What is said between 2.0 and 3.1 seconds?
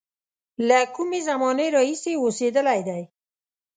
اوسېدلی دی.